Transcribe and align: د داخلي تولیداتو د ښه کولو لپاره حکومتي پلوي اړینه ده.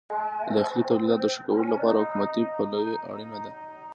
د 0.49 0.49
داخلي 0.57 0.83
تولیداتو 0.89 1.23
د 1.29 1.31
ښه 1.33 1.41
کولو 1.47 1.71
لپاره 1.73 2.01
حکومتي 2.03 2.43
پلوي 2.53 2.95
اړینه 3.09 3.37
ده. 3.43 3.51